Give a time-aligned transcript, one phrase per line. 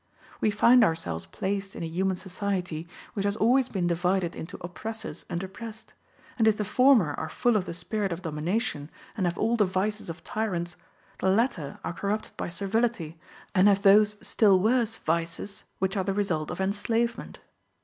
[0.39, 5.25] We find ourselves placed in a human society, which has always been divided into oppressors
[5.29, 5.93] and oppressed;
[6.39, 9.65] and if the former are full of the spirit of domination, and have all the
[9.65, 10.75] vices of tyrants,
[11.19, 13.19] the latter are corrupted by servility,
[13.53, 17.37] and have those still worse vices, which are the result of enslavement.